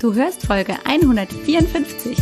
Du 0.00 0.14
hörst 0.14 0.46
Folge 0.46 0.76
154. 0.84 2.16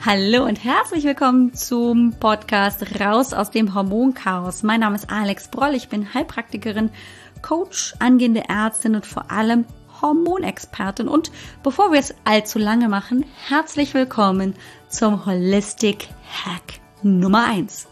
Hallo 0.00 0.46
und 0.46 0.64
herzlich 0.64 1.04
willkommen 1.04 1.52
zum 1.52 2.14
Podcast 2.18 2.98
Raus 2.98 3.34
aus 3.34 3.50
dem 3.50 3.74
Hormonchaos. 3.74 4.62
Mein 4.62 4.80
Name 4.80 4.96
ist 4.96 5.10
Alex 5.10 5.48
Broll, 5.48 5.74
ich 5.74 5.90
bin 5.90 6.14
Heilpraktikerin, 6.14 6.88
Coach, 7.42 7.94
angehende 7.98 8.44
Ärztin 8.48 8.94
und 8.94 9.04
vor 9.04 9.30
allem 9.30 9.66
Hormonexpertin. 10.00 11.06
Und 11.06 11.30
bevor 11.62 11.92
wir 11.92 12.00
es 12.00 12.14
allzu 12.24 12.58
lange 12.58 12.88
machen, 12.88 13.26
herzlich 13.46 13.92
willkommen 13.92 14.54
zum 14.88 15.26
Holistic 15.26 16.08
Hack 16.46 16.80
Nummer 17.02 17.44
1. 17.44 17.88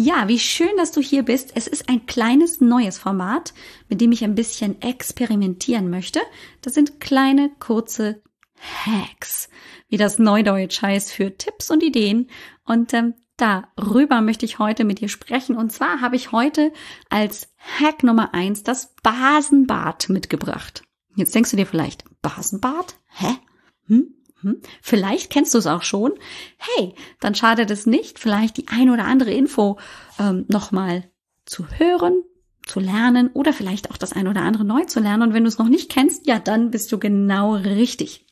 Ja, 0.00 0.28
wie 0.28 0.38
schön, 0.38 0.76
dass 0.76 0.92
du 0.92 1.00
hier 1.00 1.24
bist. 1.24 1.50
Es 1.56 1.66
ist 1.66 1.88
ein 1.88 2.06
kleines 2.06 2.60
neues 2.60 2.98
Format, 2.98 3.52
mit 3.88 4.00
dem 4.00 4.12
ich 4.12 4.22
ein 4.22 4.36
bisschen 4.36 4.80
experimentieren 4.80 5.90
möchte. 5.90 6.20
Das 6.62 6.74
sind 6.74 7.00
kleine, 7.00 7.50
kurze 7.58 8.22
Hacks, 8.60 9.48
wie 9.88 9.96
das 9.96 10.20
Neudeutsch 10.20 10.82
heißt, 10.82 11.10
für 11.10 11.36
Tipps 11.36 11.68
und 11.72 11.82
Ideen. 11.82 12.30
Und 12.64 12.94
ähm, 12.94 13.14
darüber 13.38 14.20
möchte 14.20 14.46
ich 14.46 14.60
heute 14.60 14.84
mit 14.84 15.00
dir 15.00 15.08
sprechen. 15.08 15.56
Und 15.56 15.72
zwar 15.72 16.00
habe 16.00 16.14
ich 16.14 16.30
heute 16.30 16.72
als 17.10 17.52
Hack 17.58 18.04
Nummer 18.04 18.34
eins 18.34 18.62
das 18.62 18.94
Basenbad 19.02 20.10
mitgebracht. 20.10 20.84
Jetzt 21.16 21.34
denkst 21.34 21.50
du 21.50 21.56
dir 21.56 21.66
vielleicht, 21.66 22.04
Basenbad? 22.22 22.94
Hä? 23.08 23.34
Hm? 23.88 24.14
Hm? 24.40 24.60
Vielleicht 24.82 25.30
kennst 25.30 25.54
du 25.54 25.58
es 25.58 25.66
auch 25.66 25.82
schon. 25.82 26.12
Hey, 26.56 26.94
dann 27.20 27.34
schadet 27.34 27.70
es 27.70 27.86
nicht, 27.86 28.18
vielleicht 28.18 28.56
die 28.56 28.68
ein 28.68 28.90
oder 28.90 29.04
andere 29.04 29.32
Info 29.32 29.78
ähm, 30.18 30.44
nochmal 30.48 31.10
zu 31.44 31.66
hören, 31.66 32.22
zu 32.66 32.80
lernen 32.80 33.30
oder 33.32 33.52
vielleicht 33.52 33.90
auch 33.90 33.96
das 33.96 34.12
ein 34.12 34.28
oder 34.28 34.42
andere 34.42 34.64
neu 34.64 34.84
zu 34.84 35.00
lernen. 35.00 35.22
Und 35.22 35.34
wenn 35.34 35.44
du 35.44 35.48
es 35.48 35.58
noch 35.58 35.68
nicht 35.68 35.90
kennst, 35.90 36.26
ja, 36.26 36.38
dann 36.38 36.70
bist 36.70 36.92
du 36.92 36.98
genau 36.98 37.54
richtig. 37.54 38.26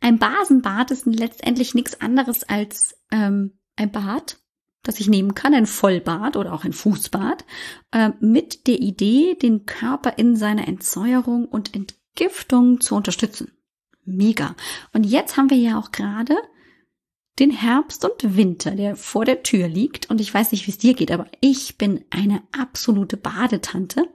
Ein 0.00 0.18
Basenbad 0.18 0.90
ist 0.90 1.06
letztendlich 1.06 1.74
nichts 1.74 2.00
anderes 2.00 2.44
als 2.44 2.96
ähm, 3.10 3.58
ein 3.76 3.90
Bad, 3.90 4.38
das 4.82 5.00
ich 5.00 5.08
nehmen 5.08 5.34
kann, 5.34 5.54
ein 5.54 5.66
Vollbad 5.66 6.36
oder 6.36 6.52
auch 6.52 6.64
ein 6.64 6.72
Fußbad, 6.72 7.44
äh, 7.92 8.10
mit 8.20 8.66
der 8.66 8.80
Idee, 8.80 9.34
den 9.34 9.66
Körper 9.66 10.16
in 10.16 10.36
seiner 10.36 10.68
Entsäuerung 10.68 11.46
und 11.46 11.74
Entgiftung 11.74 12.80
zu 12.80 12.94
unterstützen. 12.94 13.57
Mega. 14.16 14.56
Und 14.92 15.04
jetzt 15.04 15.36
haben 15.36 15.50
wir 15.50 15.56
ja 15.56 15.78
auch 15.78 15.92
gerade 15.92 16.36
den 17.38 17.50
Herbst 17.50 18.04
und 18.04 18.36
Winter, 18.36 18.72
der 18.72 18.96
vor 18.96 19.24
der 19.24 19.42
Tür 19.42 19.68
liegt. 19.68 20.10
Und 20.10 20.20
ich 20.20 20.32
weiß 20.32 20.52
nicht, 20.52 20.66
wie 20.66 20.70
es 20.70 20.78
dir 20.78 20.94
geht, 20.94 21.12
aber 21.12 21.26
ich 21.40 21.78
bin 21.78 22.04
eine 22.10 22.42
absolute 22.52 23.16
Badetante. 23.16 24.08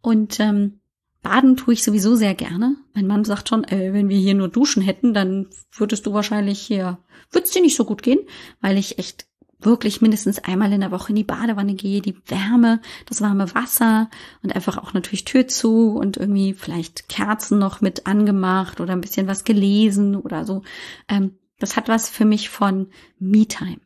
Und 0.00 0.40
ähm, 0.40 0.80
baden 1.22 1.56
tue 1.56 1.74
ich 1.74 1.84
sowieso 1.84 2.16
sehr 2.16 2.34
gerne. 2.34 2.76
Mein 2.94 3.06
Mann 3.06 3.24
sagt 3.24 3.48
schon, 3.48 3.64
äh, 3.64 3.92
wenn 3.92 4.08
wir 4.08 4.18
hier 4.18 4.34
nur 4.34 4.48
duschen 4.48 4.82
hätten, 4.82 5.14
dann 5.14 5.48
würdest 5.70 6.06
du 6.06 6.12
wahrscheinlich 6.12 6.60
hier, 6.60 6.98
würde 7.30 7.44
es 7.44 7.52
dir 7.52 7.62
nicht 7.62 7.76
so 7.76 7.84
gut 7.84 8.02
gehen, 8.02 8.20
weil 8.60 8.78
ich 8.78 8.98
echt 8.98 9.26
wirklich 9.62 10.00
mindestens 10.00 10.38
einmal 10.38 10.72
in 10.72 10.80
der 10.80 10.90
Woche 10.90 11.10
in 11.10 11.16
die 11.16 11.24
Badewanne 11.24 11.74
gehe, 11.74 12.00
die 12.00 12.16
Wärme, 12.26 12.80
das 13.06 13.20
warme 13.20 13.54
Wasser 13.54 14.10
und 14.42 14.54
einfach 14.54 14.78
auch 14.78 14.92
natürlich 14.92 15.24
Tür 15.24 15.48
zu 15.48 15.90
und 15.90 16.16
irgendwie 16.16 16.54
vielleicht 16.54 17.08
Kerzen 17.08 17.58
noch 17.58 17.80
mit 17.80 18.06
angemacht 18.06 18.80
oder 18.80 18.92
ein 18.92 19.00
bisschen 19.00 19.26
was 19.26 19.44
gelesen 19.44 20.16
oder 20.16 20.44
so. 20.44 20.62
Ähm, 21.08 21.38
das 21.58 21.76
hat 21.76 21.88
was 21.88 22.08
für 22.08 22.24
mich 22.24 22.48
von 22.48 22.90
Me-Time. 23.18 23.80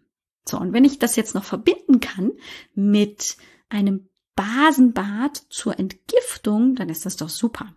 So, 0.47 0.59
und 0.59 0.73
wenn 0.73 0.85
ich 0.85 0.99
das 0.99 1.17
jetzt 1.17 1.35
noch 1.35 1.45
verbinden 1.45 2.01
kann 2.01 2.33
mit 2.75 3.37
einem 3.69 4.09
Basenbad 4.37 5.37
zur 5.49 5.79
Entgiftung, 5.79 6.75
dann 6.75 6.89
ist 6.89 7.07
das 7.07 7.17
doch 7.17 7.29
super. 7.29 7.75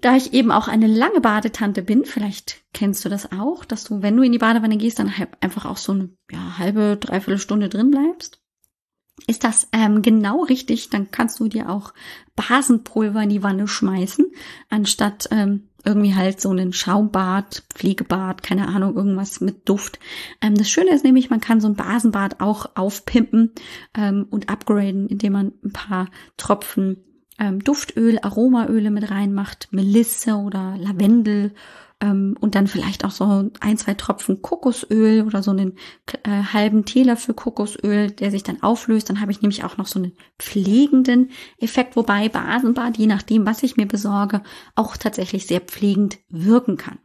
Da 0.00 0.16
ich 0.16 0.32
eben 0.32 0.50
auch 0.50 0.68
eine 0.68 0.86
lange 0.86 1.20
Badetante 1.20 1.82
bin, 1.82 2.04
vielleicht 2.04 2.62
kennst 2.72 3.04
du 3.04 3.08
das 3.08 3.32
auch, 3.32 3.64
dass 3.64 3.84
du, 3.84 4.02
wenn 4.02 4.16
du 4.16 4.22
in 4.22 4.32
die 4.32 4.38
Badewanne 4.38 4.78
gehst, 4.78 4.98
dann 4.98 5.12
einfach 5.40 5.66
auch 5.66 5.76
so 5.76 5.92
eine 5.92 6.10
ja, 6.30 6.58
halbe, 6.58 6.96
dreiviertel 6.98 7.38
Stunde 7.38 7.68
drin 7.68 7.90
bleibst. 7.90 8.40
Ist 9.26 9.44
das 9.44 9.68
ähm, 9.72 10.00
genau 10.02 10.44
richtig, 10.44 10.88
dann 10.88 11.10
kannst 11.10 11.40
du 11.40 11.48
dir 11.48 11.68
auch 11.68 11.92
Basenpulver 12.36 13.22
in 13.22 13.28
die 13.28 13.42
Wanne 13.42 13.68
schmeißen, 13.68 14.26
anstatt 14.70 15.28
ähm, 15.30 15.68
irgendwie 15.84 16.14
halt 16.14 16.40
so 16.40 16.50
einen 16.50 16.72
Schaumbad, 16.72 17.64
Pflegebad, 17.74 18.42
keine 18.42 18.68
Ahnung, 18.68 18.96
irgendwas 18.96 19.40
mit 19.40 19.68
Duft. 19.68 19.98
Ähm, 20.40 20.54
das 20.54 20.70
Schöne 20.70 20.90
ist 20.90 21.04
nämlich, 21.04 21.30
man 21.30 21.40
kann 21.40 21.60
so 21.60 21.68
ein 21.68 21.76
Basenbad 21.76 22.40
auch 22.40 22.76
aufpimpen 22.76 23.52
ähm, 23.94 24.26
und 24.30 24.48
upgraden, 24.48 25.08
indem 25.08 25.34
man 25.34 25.52
ein 25.64 25.72
paar 25.72 26.08
Tropfen 26.36 27.04
ähm, 27.40 27.64
Duftöl, 27.64 28.18
Aromaöle 28.20 28.90
mit 28.90 29.10
reinmacht, 29.10 29.68
Melisse 29.72 30.34
oder 30.34 30.76
Lavendel 30.78 31.52
ähm, 32.00 32.36
und 32.38 32.54
dann 32.54 32.66
vielleicht 32.66 33.04
auch 33.04 33.10
so 33.10 33.50
ein, 33.60 33.78
zwei 33.78 33.94
Tropfen 33.94 34.42
Kokosöl 34.42 35.22
oder 35.22 35.42
so 35.42 35.50
einen 35.50 35.76
äh, 36.24 36.42
halben 36.52 36.84
Teelöffel 36.84 37.34
Kokosöl, 37.34 38.10
der 38.10 38.30
sich 38.30 38.42
dann 38.42 38.62
auflöst. 38.62 39.08
Dann 39.08 39.20
habe 39.20 39.32
ich 39.32 39.40
nämlich 39.40 39.64
auch 39.64 39.78
noch 39.78 39.86
so 39.86 39.98
einen 39.98 40.12
pflegenden 40.38 41.30
Effekt, 41.58 41.96
wobei 41.96 42.28
Basenbad, 42.28 42.98
je 42.98 43.06
nachdem, 43.06 43.46
was 43.46 43.62
ich 43.62 43.76
mir 43.76 43.86
besorge, 43.86 44.42
auch 44.74 44.96
tatsächlich 44.96 45.46
sehr 45.46 45.60
pflegend 45.60 46.18
wirken 46.28 46.76
kann. 46.76 46.98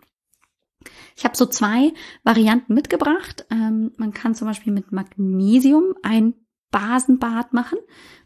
Ich 1.18 1.24
habe 1.24 1.38
so 1.38 1.46
zwei 1.46 1.94
Varianten 2.24 2.74
mitgebracht. 2.74 3.46
Ähm, 3.50 3.94
man 3.98 4.14
kann 4.14 4.36
zum 4.36 4.48
Beispiel 4.48 4.74
mit 4.74 4.92
Magnesium 4.92 5.96
ein 6.04 6.34
Basenbad 6.72 7.54
machen. 7.54 7.78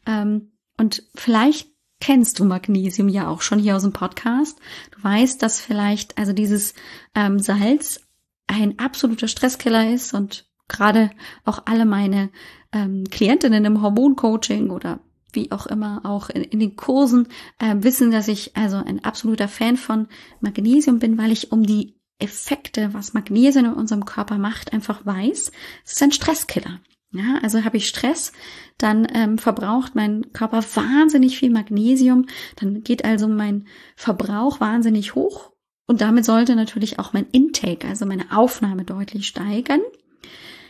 Ähm, 0.08 0.53
und 0.78 1.03
vielleicht 1.14 1.70
kennst 2.00 2.40
du 2.40 2.46
Magnesium 2.46 3.10
ja 3.10 3.28
auch 3.28 3.42
schon 3.42 3.60
hier 3.60 3.76
aus 3.76 3.84
dem 3.84 3.94
Podcast. 3.94 4.60
Du 4.92 5.04
weißt, 5.04 5.42
dass 5.42 5.60
vielleicht 5.60 6.18
also 6.18 6.34
dieses 6.34 6.74
ähm, 7.16 7.40
Salz 7.40 8.02
ein 8.48 8.80
absoluter 8.80 9.28
Stresskiller 9.28 9.94
ist 9.94 10.14
und 10.14 10.50
gerade 10.68 11.12
auch 11.46 11.64
alle 11.66 11.86
meine 11.86 12.30
ähm, 12.72 13.04
Klientinnen 13.09 13.66
im 13.66 13.82
Hormoncoaching 13.82 14.70
oder 14.70 15.00
wie 15.32 15.52
auch 15.52 15.68
immer 15.68 16.02
auch 16.06 16.30
in, 16.30 16.44
in 16.44 16.59
den 16.59 16.76
Kursen 16.76 17.28
äh, 17.59 17.76
wissen, 17.80 18.12
dass 18.12 18.28
ich 18.28 18.56
also 18.56 18.78
ein 18.78 19.04
absoluter 19.04 19.48
Fan 19.48 19.78
von 19.78 20.08
Magnesium 20.40 21.00
bin, 21.00 21.18
weil 21.18 21.32
ich 21.32 21.52
um 21.52 21.64
die 21.64 21.96
Effekte, 22.20 22.94
was 22.94 23.14
Magnesium 23.14 23.66
in 23.66 23.74
unserem 23.74 24.06
Körper 24.06 24.38
macht, 24.38 24.74
einfach 24.74 25.06
weiß. 25.06 25.52
Es 25.86 25.92
ist 25.94 26.04
ein 26.04 26.12
Stresskiller. 26.12 26.80
Ja, 27.12 27.40
also 27.42 27.64
habe 27.64 27.78
ich 27.78 27.88
Stress, 27.88 28.34
dann 28.78 29.08
ähm, 29.12 29.40
verbraucht 29.40 29.96
mein 29.96 30.31
Körper 30.31 30.64
wahnsinnig 30.75 31.40
viel 31.40 31.50
Magnesium, 31.50 32.28
dann 32.56 32.84
geht 32.84 33.03
also 33.03 33.28
mein 33.28 33.66
Verbrauch 33.96 34.59
wahnsinnig 34.59 35.16
hoch 35.16 35.52
und 35.88 36.02
damit 36.02 36.24
sollte 36.24 36.56
natürlich 36.56 37.00
auch 37.00 37.12
mein 37.14 37.25
Intake, 37.31 37.88
also 37.88 38.06
meine 38.06 38.31
Aufnahme 38.31 38.86
deutlich 38.86 39.28
steigern. 39.28 39.81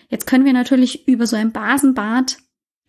Jetzt 0.08 0.28
können 0.28 0.46
wir 0.46 0.54
natürlich 0.54 1.10
über 1.10 1.28
so 1.28 1.36
ein 1.36 1.52
Basenbad, 1.52 2.38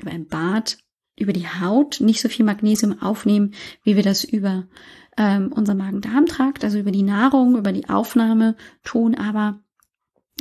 über 0.00 0.12
ein 0.12 0.28
Bad, 0.28 0.78
über 1.18 1.32
die 1.32 1.48
Haut 1.48 2.00
nicht 2.00 2.20
so 2.20 2.28
viel 2.28 2.44
Magnesium 2.44 3.02
aufnehmen, 3.02 3.54
wie 3.82 3.96
wir 3.96 4.04
das 4.04 4.22
über 4.22 4.68
ähm, 5.18 5.52
unser 5.52 5.74
Magen-Darm-Trakt, 5.74 6.62
also 6.62 6.78
über 6.78 6.92
die 6.92 7.02
Nahrung, 7.02 7.58
über 7.58 7.72
die 7.72 7.88
Aufnahme 7.88 8.56
tun, 8.84 9.16
aber 9.16 9.60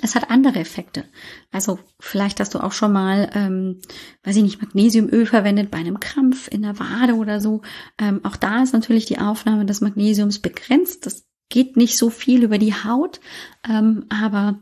es 0.02 0.16
hat 0.16 0.30
andere 0.30 0.60
Effekte. 0.60 1.06
Also 1.52 1.80
vielleicht 2.00 2.40
hast 2.40 2.54
du 2.54 2.60
auch 2.60 2.72
schon 2.72 2.92
mal, 2.92 3.30
ähm, 3.34 3.80
weiß 4.24 4.36
ich 4.36 4.44
nicht, 4.44 4.62
Magnesiumöl 4.62 5.26
verwendet 5.26 5.72
bei 5.72 5.78
einem 5.78 6.00
Krampf 6.00 6.48
in 6.48 6.62
der 6.62 6.80
Wade 6.80 7.16
oder 7.16 7.40
so. 7.42 7.62
Ähm, 7.98 8.22
auch 8.24 8.36
da 8.36 8.62
ist 8.64 8.74
natürlich 8.74 9.06
die 9.06 9.20
Aufnahme 9.20 9.66
des 9.66 9.82
Magnesiums 9.82 10.40
begrenzt. 10.40 11.06
Das 11.06 11.28
geht 11.50 11.78
nicht 11.78 11.98
so 11.98 12.10
viel 12.10 12.44
über 12.44 12.58
die 12.58 12.74
Haut, 12.74 13.20
ähm, 13.68 14.06
aber 14.10 14.60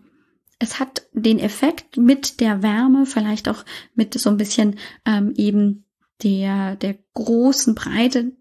es 0.60 0.80
hat 0.80 1.04
den 1.14 1.40
Effekt 1.40 1.98
mit 1.98 2.40
der 2.40 2.64
Wärme, 2.64 3.06
vielleicht 3.06 3.48
auch 3.50 3.64
mit 3.94 4.14
so 4.14 4.30
ein 4.30 4.38
bisschen 4.38 4.80
ähm, 5.06 5.34
eben 5.36 5.86
der, 6.24 6.76
der 6.78 6.98
großen 7.14 7.76
Breite, 7.76 8.32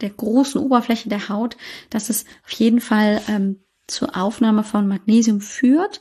der 0.00 0.10
großen 0.10 0.60
Oberfläche 0.60 1.08
der 1.08 1.28
Haut, 1.28 1.56
dass 1.90 2.10
es 2.10 2.26
auf 2.44 2.52
jeden 2.52 2.80
Fall 2.80 3.20
ähm, 3.28 3.64
zur 3.86 4.16
Aufnahme 4.16 4.62
von 4.62 4.86
Magnesium 4.86 5.40
führt 5.40 6.00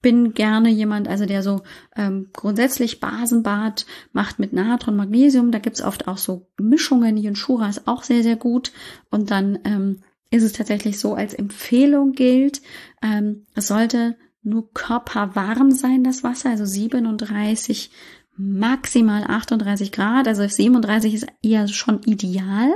bin 0.00 0.32
gerne 0.34 0.70
jemand, 0.70 1.08
also 1.08 1.26
der 1.26 1.42
so 1.42 1.62
ähm, 1.96 2.28
grundsätzlich 2.32 3.00
Basenbad 3.00 3.86
macht 4.12 4.38
mit 4.38 4.52
Natron, 4.52 4.96
Magnesium. 4.96 5.50
Da 5.50 5.58
gibt's 5.58 5.82
oft 5.82 6.06
auch 6.06 6.18
so 6.18 6.48
Mischungen. 6.60 7.16
Jenschura 7.16 7.68
ist 7.68 7.88
auch 7.88 8.02
sehr, 8.02 8.22
sehr 8.22 8.36
gut. 8.36 8.72
Und 9.10 9.30
dann 9.30 9.58
ähm, 9.64 10.02
ist 10.30 10.42
es 10.42 10.52
tatsächlich 10.52 10.98
so 10.98 11.14
als 11.14 11.34
Empfehlung 11.34 12.12
gilt, 12.12 12.60
ähm, 13.02 13.46
es 13.54 13.68
sollte 13.68 14.16
nur 14.42 14.72
körperwarm 14.72 15.70
sein, 15.70 16.04
das 16.04 16.22
Wasser, 16.22 16.50
also 16.50 16.64
37 16.64 17.90
maximal 18.36 19.24
38 19.24 19.90
Grad, 19.90 20.28
also 20.28 20.46
37 20.46 21.14
ist 21.14 21.26
eher 21.42 21.66
schon 21.66 22.02
ideal. 22.04 22.70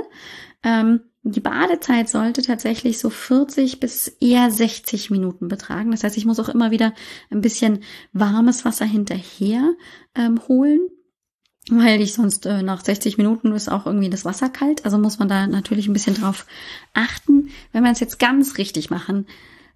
Ähm, 0.63 1.01
die 1.23 1.39
Badezeit 1.39 2.09
sollte 2.09 2.41
tatsächlich 2.41 2.99
so 2.99 3.09
40 3.09 3.79
bis 3.79 4.09
eher 4.19 4.51
60 4.51 5.09
Minuten 5.09 5.47
betragen. 5.47 5.91
Das 5.91 6.03
heißt, 6.03 6.17
ich 6.17 6.25
muss 6.25 6.39
auch 6.39 6.49
immer 6.49 6.71
wieder 6.71 6.93
ein 7.31 7.39
bisschen 7.39 7.79
warmes 8.11 8.65
Wasser 8.65 8.85
hinterher 8.85 9.73
ähm, 10.15 10.41
holen, 10.49 10.81
weil 11.69 12.01
ich 12.01 12.13
sonst 12.13 12.45
äh, 12.45 12.61
nach 12.61 12.83
60 12.83 13.17
Minuten 13.17 13.53
ist 13.53 13.69
auch 13.69 13.85
irgendwie 13.85 14.09
das 14.09 14.25
Wasser 14.25 14.49
kalt. 14.49 14.83
Also 14.83 14.97
muss 14.97 15.17
man 15.17 15.29
da 15.29 15.47
natürlich 15.47 15.87
ein 15.87 15.93
bisschen 15.93 16.15
drauf 16.15 16.45
achten. 16.93 17.49
Wenn 17.71 17.83
man 17.83 17.93
es 17.93 18.01
jetzt 18.01 18.19
ganz 18.19 18.57
richtig 18.57 18.89
machen 18.89 19.27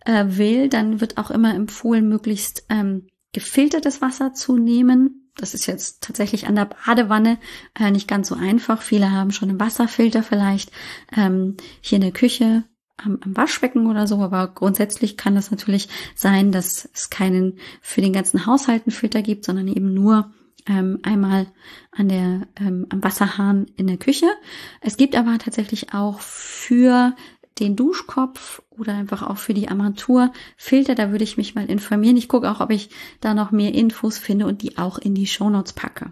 äh, 0.06 0.25
will, 0.28 0.68
dann 0.68 1.00
wird 1.00 1.18
auch 1.18 1.31
immer 1.31 1.56
empfohlen, 1.56 2.10
möglichst 2.10 2.66
ähm, 2.68 3.07
gefiltertes 3.31 4.01
Wasser 4.01 4.34
zu 4.34 4.57
nehmen 4.57 5.26
das 5.38 5.54
ist 5.54 5.66
jetzt 5.68 6.01
tatsächlich 6.01 6.48
an 6.48 6.56
der 6.56 6.66
Badewanne 6.66 7.38
äh, 7.80 7.92
nicht 7.92 8.07
ganz 8.07 8.28
so 8.28 8.36
einfach. 8.36 8.81
Viele 8.81 9.12
haben 9.12 9.31
schon 9.31 9.50
einen 9.50 9.60
Wasserfilter 9.60 10.24
vielleicht 10.24 10.72
ähm, 11.16 11.57
hier 11.81 11.98
in 11.98 12.04
der 12.04 12.12
Küche 12.12 12.63
am, 12.98 13.19
am 13.24 13.38
Waschbecken 13.38 13.88
oder 13.88 14.07
so, 14.07 14.22
aber 14.22 14.48
grundsätzlich 14.48 15.18
kann 15.18 15.36
das 15.36 15.51
natürlich 15.51 15.88
sein, 16.16 16.51
dass 16.51 16.89
es 16.94 17.10
keinen 17.10 17.60
für 17.81 18.01
den 18.01 18.13
ganzen 18.13 18.45
Haushalt 18.45 18.84
einen 18.86 18.92
Filter 18.92 19.22
gibt, 19.22 19.45
sondern 19.45 19.68
eben 19.68 19.94
nur 19.94 20.31
ähm, 20.68 21.00
einmal 21.04 21.48
an 21.92 22.10
der 22.10 22.48
ähm, 22.60 22.88
am 22.89 23.04
Wasserhahn 23.04 23.68
in 23.75 23.88
der 23.88 23.98
Küche. 23.98 24.28
Es 24.81 24.98
gibt 24.98 25.16
aber 25.16 25.38
tatsächlich 25.38 25.94
auch 25.94 26.19
für 26.19 27.16
den 27.59 27.75
Duschkopf 27.75 28.62
oder 28.69 28.94
einfach 28.94 29.24
auch 29.24 29.38
für 29.38 29.54
die 29.54 29.68
Armaturfilter. 29.68 30.95
Da 30.95 31.12
würde 31.12 31.24
ich 31.24 31.38
mich 31.38 31.56
mal 31.56 31.65
informieren. 31.65 32.18
Ich 32.18 32.27
gucke 32.27 32.50
auch, 32.50 32.62
ob 32.62 32.71
ich 32.71 32.89
da 33.21 33.33
noch 33.33 33.51
mehr 33.51 33.74
Infos 33.74 34.18
finde 34.18 34.48
und 34.48 34.62
die 34.62 34.77
auch 34.77 34.98
in 34.98 35.15
die 35.15 35.27
Shownotes 35.27 35.74
packe. 35.74 36.12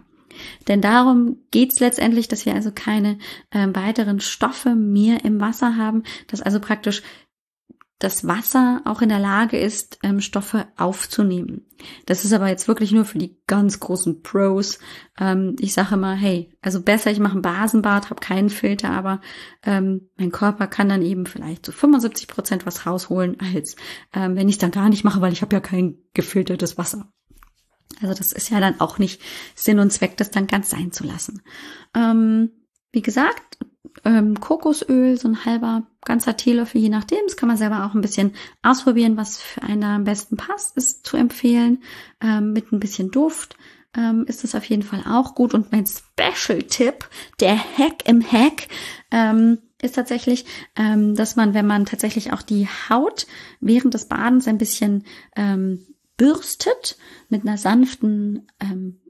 Denn 0.68 0.80
darum 0.80 1.38
geht's 1.50 1.80
letztendlich, 1.80 2.28
dass 2.28 2.44
wir 2.44 2.54
also 2.54 2.70
keine 2.74 3.18
äh, 3.50 3.68
weiteren 3.72 4.20
Stoffe 4.20 4.74
mehr 4.74 5.24
im 5.24 5.40
Wasser 5.40 5.76
haben, 5.76 6.02
dass 6.26 6.42
also 6.42 6.60
praktisch 6.60 7.02
das 7.98 8.26
Wasser 8.26 8.82
auch 8.84 9.00
in 9.00 9.08
der 9.08 9.18
Lage 9.18 9.58
ist, 9.58 9.98
ähm, 10.02 10.20
Stoffe 10.20 10.66
aufzunehmen. 10.76 11.66
Das 12.04 12.24
ist 12.24 12.34
aber 12.34 12.48
jetzt 12.48 12.68
wirklich 12.68 12.92
nur 12.92 13.06
für 13.06 13.18
die 13.18 13.38
ganz 13.46 13.80
großen 13.80 14.22
Pros. 14.22 14.78
Ähm, 15.18 15.56
ich 15.60 15.72
sage 15.72 15.96
mal, 15.96 16.14
hey, 16.14 16.52
also 16.60 16.82
besser, 16.82 17.10
ich 17.10 17.20
mache 17.20 17.38
ein 17.38 17.42
Basenbad, 17.42 18.10
habe 18.10 18.20
keinen 18.20 18.50
Filter, 18.50 18.90
aber 18.90 19.22
ähm, 19.64 20.10
mein 20.18 20.30
Körper 20.30 20.66
kann 20.66 20.90
dann 20.90 21.02
eben 21.02 21.24
vielleicht 21.24 21.64
zu 21.64 21.72
so 21.72 21.78
75 21.78 22.28
Prozent 22.28 22.66
was 22.66 22.84
rausholen, 22.84 23.38
als 23.40 23.76
ähm, 24.12 24.36
wenn 24.36 24.48
ich 24.48 24.56
es 24.56 24.60
dann 24.60 24.72
gar 24.72 24.90
nicht 24.90 25.04
mache, 25.04 25.22
weil 25.22 25.32
ich 25.32 25.40
habe 25.40 25.56
ja 25.56 25.60
kein 25.60 25.96
gefiltertes 26.12 26.76
Wasser. 26.76 27.10
Also 28.02 28.14
das 28.14 28.32
ist 28.32 28.50
ja 28.50 28.60
dann 28.60 28.80
auch 28.80 28.98
nicht 28.98 29.22
Sinn 29.54 29.78
und 29.78 29.90
Zweck, 29.90 30.18
das 30.18 30.30
dann 30.30 30.46
ganz 30.46 30.68
sein 30.68 30.92
zu 30.92 31.04
lassen. 31.04 31.42
Ähm, 31.94 32.50
wie 32.92 33.02
gesagt, 33.02 33.58
ähm, 34.04 34.40
Kokosöl, 34.40 35.18
so 35.18 35.28
ein 35.28 35.44
halber 35.44 35.86
ganzer 36.04 36.36
Teelöffel, 36.36 36.80
je 36.80 36.88
nachdem. 36.88 37.18
Das 37.26 37.36
kann 37.36 37.48
man 37.48 37.56
selber 37.56 37.84
auch 37.84 37.94
ein 37.94 38.00
bisschen 38.00 38.32
ausprobieren, 38.62 39.16
was 39.16 39.38
für 39.38 39.62
einen 39.62 39.80
da 39.80 39.96
am 39.96 40.04
besten 40.04 40.36
passt, 40.36 40.76
ist 40.76 41.06
zu 41.06 41.16
empfehlen. 41.16 41.82
Ähm, 42.20 42.52
mit 42.52 42.72
ein 42.72 42.80
bisschen 42.80 43.10
Duft 43.10 43.56
ähm, 43.96 44.24
ist 44.28 44.44
das 44.44 44.54
auf 44.54 44.64
jeden 44.64 44.82
Fall 44.82 45.02
auch 45.06 45.34
gut. 45.34 45.54
Und 45.54 45.72
mein 45.72 45.86
Special-Tipp, 45.86 47.08
der 47.40 47.56
Hack 47.56 48.06
im 48.06 48.22
Hack, 48.22 48.68
ähm, 49.10 49.58
ist 49.82 49.94
tatsächlich, 49.94 50.46
ähm, 50.76 51.14
dass 51.14 51.36
man, 51.36 51.54
wenn 51.54 51.66
man 51.66 51.86
tatsächlich 51.86 52.32
auch 52.32 52.42
die 52.42 52.66
Haut 52.88 53.26
während 53.60 53.94
des 53.94 54.06
Badens 54.06 54.48
ein 54.48 54.58
bisschen 54.58 55.04
ähm, 55.34 55.86
bürstet 56.16 56.96
mit 57.28 57.42
einer 57.42 57.58
sanften 57.58 58.46
ähm, 58.60 59.00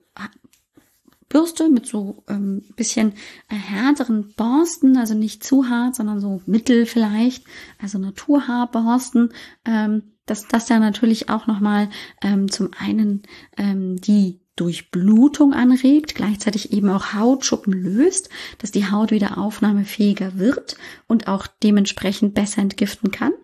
Bürste 1.36 1.68
mit 1.68 1.86
so 1.86 2.24
ähm, 2.28 2.62
bisschen 2.76 3.12
äh, 3.50 3.54
härteren 3.54 4.32
Borsten, 4.38 4.96
also 4.96 5.12
nicht 5.12 5.44
zu 5.44 5.68
hart, 5.68 5.94
sondern 5.94 6.18
so 6.18 6.40
mittel 6.46 6.86
vielleicht, 6.86 7.44
also 7.78 7.98
Naturhaarborsten, 7.98 9.34
ähm, 9.66 10.14
dass 10.24 10.48
das 10.48 10.70
ja 10.70 10.78
natürlich 10.78 11.28
auch 11.28 11.46
nochmal 11.46 11.90
ähm, 12.22 12.50
zum 12.50 12.70
einen 12.78 13.22
ähm, 13.58 14.00
die 14.00 14.40
Durchblutung 14.56 15.52
anregt, 15.52 16.14
gleichzeitig 16.14 16.72
eben 16.72 16.88
auch 16.88 17.12
Hautschuppen 17.12 17.74
löst, 17.74 18.30
dass 18.56 18.72
die 18.72 18.90
Haut 18.90 19.10
wieder 19.10 19.36
aufnahmefähiger 19.36 20.38
wird 20.38 20.78
und 21.06 21.28
auch 21.28 21.46
dementsprechend 21.62 22.32
besser 22.32 22.62
entgiften 22.62 23.10
kann. 23.10 23.34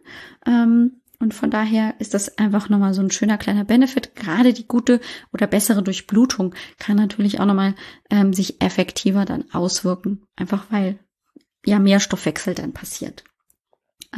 Ähm, 0.47 1.02
und 1.23 1.35
von 1.35 1.51
daher 1.51 1.95
ist 2.01 2.15
das 2.15 2.37
einfach 2.37 2.69
nochmal 2.69 2.95
so 2.95 3.01
ein 3.01 3.13
schöner 3.13 3.39
kleiner 3.39 3.65
Benefit. 3.65 4.17
Gerade 4.17 4.53
die 4.53 4.67
gute 4.67 5.01
oder 5.33 5.47
bessere 5.47 5.81
Durchblutung 5.81 6.53
kann 6.79 6.97
natürlich 6.97 7.39
auch 7.39 7.47
nochmal 7.47 7.77
ähm, 8.11 8.33
sich 8.33 8.61
effektiver 8.61 9.25
dann 9.25 9.45
auswirken. 9.53 10.27
Einfach 10.35 10.65
weil 10.71 10.99
ja 11.65 11.79
mehr 11.79 12.01
Stoffwechsel 12.01 12.57
dann 12.57 12.73
passiert. 12.73 13.23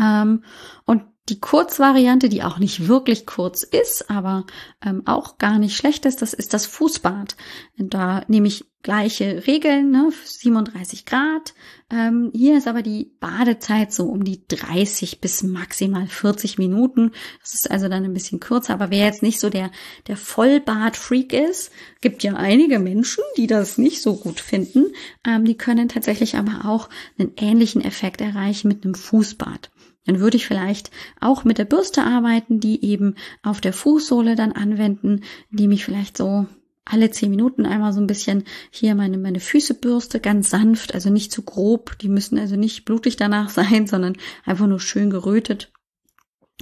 Ähm, 0.00 0.44
und 0.87 1.02
die 1.28 1.40
Kurzvariante, 1.40 2.28
die 2.28 2.43
auch 2.43 2.59
nicht 2.59 2.87
wirklich 2.87 3.25
kurz 3.25 3.62
ist, 3.62 4.11
aber 4.11 4.45
ähm, 4.85 5.02
auch 5.07 5.38
gar 5.38 5.59
nicht 5.59 5.76
schlecht 5.76 6.04
ist, 6.04 6.21
das 6.21 6.35
ist 6.35 6.52
das 6.52 6.66
Fußbad. 6.66 7.37
Da 7.78 8.25
nehme 8.28 8.49
ich 8.49 8.66
gleiche 8.85 9.47
Regeln, 9.47 9.90
ne, 9.90 10.11
37 10.25 11.07
Grad. 11.07 11.54
Ähm, 11.90 12.31
hier 12.35 12.59
ist 12.59 12.69
aber 12.69 12.83
die 12.83 13.11
Badezeit 13.19 13.93
so 13.93 14.04
um 14.04 14.25
die 14.25 14.47
30 14.47 15.21
bis 15.21 15.43
maximal 15.43 16.07
40 16.07 16.59
Minuten. 16.59 17.12
Das 17.40 17.54
ist 17.54 17.71
also 17.71 17.88
dann 17.88 18.04
ein 18.04 18.12
bisschen 18.12 18.40
kürzer. 18.40 18.75
Aber 18.75 18.90
wer 18.90 19.07
jetzt 19.07 19.23
nicht 19.23 19.40
so 19.40 19.49
der, 19.49 19.71
der 20.07 20.19
Vollbad-Freak 20.19 21.33
ist, 21.33 21.73
gibt 22.02 22.23
ja 22.23 22.35
einige 22.35 22.78
Menschen, 22.78 23.25
die 23.38 23.47
das 23.47 23.78
nicht 23.78 24.02
so 24.02 24.16
gut 24.16 24.38
finden. 24.38 24.93
Ähm, 25.26 25.47
die 25.47 25.57
können 25.57 25.88
tatsächlich 25.88 26.37
aber 26.37 26.66
auch 26.66 26.90
einen 27.19 27.33
ähnlichen 27.37 27.83
Effekt 27.83 28.21
erreichen 28.21 28.69
mit 28.69 28.85
einem 28.85 28.95
Fußbad. 28.95 29.71
Dann 30.06 30.20
würde 30.20 30.37
ich 30.37 30.46
vielleicht 30.46 30.90
auch 31.20 31.44
mit 31.44 31.58
der 31.58 31.64
Bürste 31.64 32.02
arbeiten, 32.02 32.61
die 32.61 32.84
eben 32.84 33.14
auf 33.42 33.61
der 33.61 33.73
Fußsohle 33.73 34.37
dann 34.37 34.52
anwenden, 34.52 35.23
die 35.50 35.68
mich 35.68 35.84
vielleicht 35.84 36.16
so 36.16 36.46
alle 36.84 37.11
zehn 37.11 37.30
Minuten 37.30 37.64
einmal 37.64 37.92
so 37.92 38.00
ein 38.00 38.06
bisschen 38.06 38.44
hier 38.70 38.94
meine, 38.94 39.16
meine 39.16 39.40
Füße 39.40 39.75
bürste, 39.75 40.20
ganz 40.20 40.50
sanft, 40.50 40.94
also 40.94 41.08
nicht 41.08 41.32
zu 41.32 41.42
grob. 41.42 41.99
Die 42.00 42.08
müssen 42.08 42.38
also 42.38 42.56
nicht 42.56 42.84
blutig 42.84 43.16
danach 43.16 43.49
sein, 43.50 43.87
sondern 43.87 44.16
einfach 44.44 44.66
nur 44.66 44.80
schön 44.80 45.11
gerötet. 45.11 45.73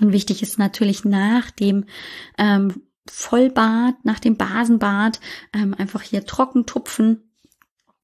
Und 0.00 0.12
wichtig 0.12 0.42
ist 0.42 0.58
natürlich 0.58 1.04
nach 1.04 1.50
dem 1.50 1.84
ähm, 2.38 2.82
Vollbad, 3.10 4.04
nach 4.04 4.20
dem 4.20 4.36
Basenbad, 4.36 5.20
ähm, 5.52 5.74
einfach 5.76 6.02
hier 6.02 6.24
trocken 6.24 6.66
tupfen 6.66 7.31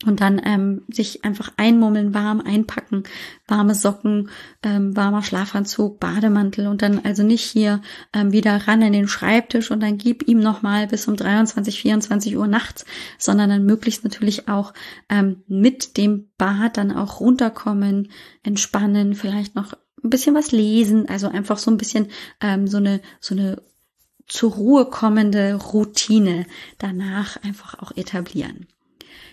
und 0.07 0.21
dann 0.21 0.41
ähm, 0.45 0.83
sich 0.89 1.25
einfach 1.25 1.51
einmummeln, 1.57 2.15
warm 2.15 2.41
einpacken, 2.41 3.03
warme 3.49 3.75
Socken, 3.75 4.31
ähm, 4.63 4.97
warmer 4.97 5.25
Schlafanzug, 5.25 5.99
Bademantel 5.99 6.69
und 6.69 6.83
dann 6.83 7.05
also 7.05 7.25
nicht 7.25 7.43
hier 7.43 7.83
ähm, 8.13 8.31
wieder 8.31 8.69
ran 8.69 8.81
in 8.83 8.93
den 8.93 9.09
Schreibtisch 9.09 9.73
und 9.73 9.81
dann 9.81 9.99
gib 9.99 10.29
ihm 10.29 10.39
nochmal 10.39 10.87
bis 10.87 11.09
um 11.09 11.17
23, 11.17 11.81
24 11.81 12.37
Uhr 12.37 12.47
nachts, 12.47 12.85
sondern 13.19 13.51
dann 13.51 13.65
möglichst 13.65 14.05
natürlich 14.05 14.49
auch 14.49 14.73
ähm, 15.09 15.43
mit 15.49 15.97
dem 15.97 16.29
Bad 16.39 16.77
dann 16.77 16.93
auch 16.93 17.19
runterkommen, 17.19 18.13
entspannen, 18.45 19.15
vielleicht 19.15 19.57
noch 19.57 19.73
ein 20.05 20.11
bisschen 20.11 20.37
was 20.37 20.53
lesen, 20.53 21.09
also 21.09 21.29
einfach 21.29 21.59
so 21.59 21.73
ein 21.73 21.77
bisschen 21.77 22.07
ähm, 22.41 22.69
so 22.69 22.77
eine 22.77 23.01
so 23.19 23.35
eine 23.35 23.61
zur 24.29 24.53
Ruhe 24.53 24.87
kommende 24.87 25.55
Routine 25.55 26.47
danach 26.79 27.43
einfach 27.43 27.81
auch 27.81 27.97
etablieren. 27.97 28.69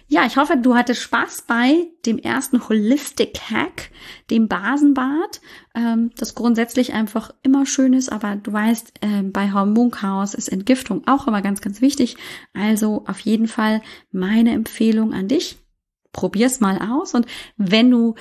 Ja, 0.08 0.26
ich 0.26 0.38
hoffe, 0.38 0.56
du 0.58 0.76
hattest 0.76 1.02
Spaß 1.02 1.46
bei 1.48 1.88
dem 2.06 2.20
ersten 2.20 2.70
Holistic 2.70 3.40
Hack, 3.50 3.90
dem 4.30 4.48
Basenbad, 4.48 5.42
ähm, 5.74 6.12
das 6.16 6.36
grundsätzlich 6.36 6.94
einfach 6.94 7.34
immer 7.42 7.66
schön 7.66 7.94
ist, 7.94 8.12
aber 8.12 8.36
du 8.36 8.54
weißt, 8.54 8.94
äh, 9.02 9.24
bei 9.24 9.52
Hormonchaos 9.52 10.36
ist 10.36 10.50
Entgiftung 10.50 11.08
auch 11.08 11.28
immer 11.28 11.42
ganz, 11.42 11.60
ganz 11.62 11.82
wichtig. 11.82 12.18
Also 12.54 13.04
auf 13.08 13.20
jeden 13.22 13.48
Fall 13.48 13.82
meine 14.12 14.52
Empfehlung 14.52 15.12
an 15.12 15.28
dich. 15.28 15.58
Probier's 16.14 16.60
mal 16.60 16.78
aus 16.80 17.16
und 17.16 17.26
wenn 17.58 17.90
du 17.90 18.14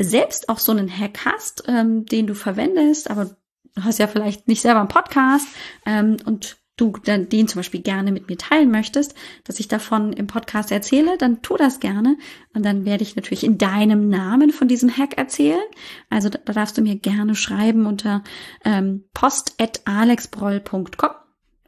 selbst 0.00 0.48
auch 0.48 0.58
so 0.58 0.72
einen 0.72 0.90
Hack 0.90 1.26
hast, 1.26 1.64
ähm, 1.66 2.06
den 2.06 2.26
du 2.26 2.34
verwendest, 2.34 3.10
aber 3.10 3.26
du 3.74 3.84
hast 3.84 3.98
ja 3.98 4.06
vielleicht 4.06 4.48
nicht 4.48 4.62
selber 4.62 4.80
einen 4.80 4.88
Podcast 4.88 5.46
ähm, 5.84 6.16
und 6.24 6.59
du 6.80 6.92
dann 7.04 7.28
den 7.28 7.48
zum 7.48 7.58
Beispiel 7.58 7.82
gerne 7.82 8.12
mit 8.12 8.28
mir 8.28 8.38
teilen 8.38 8.70
möchtest, 8.70 9.14
dass 9.44 9.60
ich 9.60 9.68
davon 9.68 10.12
im 10.12 10.26
Podcast 10.26 10.72
erzähle, 10.72 11.18
dann 11.18 11.42
tu 11.42 11.56
das 11.56 11.80
gerne. 11.80 12.16
Und 12.54 12.64
dann 12.64 12.84
werde 12.84 13.02
ich 13.02 13.16
natürlich 13.16 13.44
in 13.44 13.58
deinem 13.58 14.08
Namen 14.08 14.50
von 14.50 14.68
diesem 14.68 14.96
Hack 14.96 15.18
erzählen. 15.18 15.60
Also 16.08 16.28
da, 16.28 16.38
da 16.44 16.52
darfst 16.52 16.78
du 16.78 16.82
mir 16.82 16.96
gerne 16.96 17.34
schreiben 17.34 17.86
unter 17.86 18.22
ähm, 18.64 19.04
post.alexbroll.com. 19.14 21.10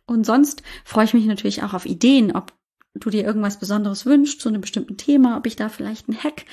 Und 0.07 0.27
sonst 0.27 0.63
freue 0.85 1.05
ich 1.05 1.15
mich 1.15 1.27
natürlich 1.27 1.63
auch 1.63 1.75
auf 1.75 1.87
Ideen, 1.87 2.35
ob 2.35 2.53
du 2.95 3.11
dir 3.11 3.25
irgendwas 3.25 3.59
Besonderes 3.59 4.05
wünschst 4.05 4.41
zu 4.41 4.49
einem 4.49 4.61
bestimmten 4.61 4.97
Thema, 4.97 5.39
ob 5.39 5.47
ich 5.47 5.57
da 5.57 5.69
vielleicht 5.69 6.09
einen 6.09 6.23
Hack 6.23 6.45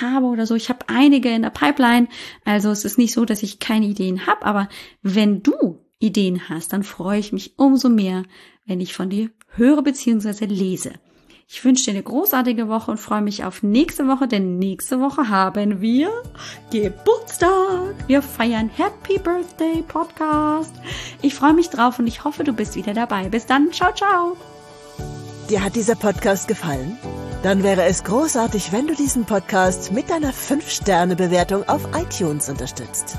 habe 0.00 0.26
oder 0.26 0.46
so. 0.46 0.54
Ich 0.54 0.68
habe 0.68 0.88
einige 0.88 1.30
in 1.30 1.42
der 1.42 1.50
Pipeline. 1.50 2.08
Also 2.44 2.70
es 2.70 2.84
ist 2.84 2.98
nicht 2.98 3.14
so, 3.14 3.24
dass 3.24 3.42
ich 3.42 3.58
keine 3.58 3.86
Ideen 3.86 4.26
habe, 4.26 4.44
aber 4.44 4.68
wenn 5.02 5.42
du 5.42 5.85
Ideen 5.98 6.48
hast, 6.48 6.72
dann 6.72 6.82
freue 6.82 7.18
ich 7.18 7.32
mich 7.32 7.58
umso 7.58 7.88
mehr, 7.88 8.24
wenn 8.66 8.80
ich 8.80 8.94
von 8.94 9.10
dir 9.10 9.30
höre 9.54 9.82
bzw. 9.82 10.44
lese. 10.46 10.92
Ich 11.48 11.64
wünsche 11.64 11.84
dir 11.84 11.92
eine 11.92 12.02
großartige 12.02 12.68
Woche 12.68 12.90
und 12.90 12.98
freue 12.98 13.22
mich 13.22 13.44
auf 13.44 13.62
nächste 13.62 14.08
Woche, 14.08 14.26
denn 14.26 14.58
nächste 14.58 15.00
Woche 15.00 15.28
haben 15.28 15.80
wir 15.80 16.10
Geburtstag. 16.72 17.94
Wir 18.08 18.20
feiern 18.20 18.68
Happy 18.68 19.18
Birthday 19.18 19.82
Podcast. 19.86 20.74
Ich 21.22 21.34
freue 21.34 21.54
mich 21.54 21.70
drauf 21.70 22.00
und 22.00 22.08
ich 22.08 22.24
hoffe, 22.24 22.42
du 22.42 22.52
bist 22.52 22.74
wieder 22.74 22.94
dabei. 22.94 23.28
Bis 23.28 23.46
dann. 23.46 23.72
Ciao, 23.72 23.94
ciao. 23.94 24.36
Dir 25.48 25.62
hat 25.62 25.76
dieser 25.76 25.94
Podcast 25.94 26.48
gefallen? 26.48 26.98
Dann 27.44 27.62
wäre 27.62 27.84
es 27.84 28.02
großartig, 28.02 28.72
wenn 28.72 28.88
du 28.88 28.96
diesen 28.96 29.24
Podcast 29.24 29.92
mit 29.92 30.10
deiner 30.10 30.32
5-Sterne-Bewertung 30.32 31.68
auf 31.68 31.86
iTunes 31.94 32.48
unterstützt. 32.48 33.18